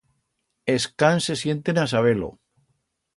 [0.75, 2.31] Es can se sienten a-saber-lo.